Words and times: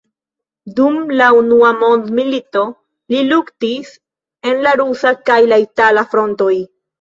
Dum 0.77 0.95
la 1.19 1.25
unua 1.39 1.69
mondmilito 1.81 2.63
li 3.15 3.21
luktis 3.27 3.93
en 4.53 4.59
la 4.69 4.73
rusa 4.81 5.13
kaj 5.31 5.39
itala 5.67 6.07
frontoj. 6.17 6.53